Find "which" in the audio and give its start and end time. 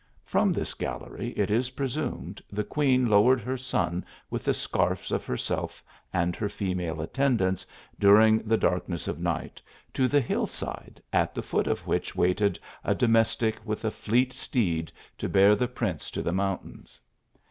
11.85-12.15